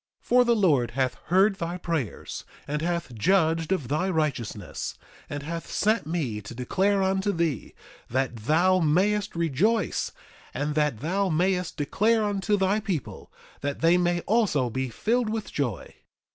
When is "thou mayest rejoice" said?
8.35-10.11